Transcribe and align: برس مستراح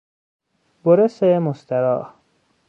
برس 0.83 1.23
مستراح 1.23 2.13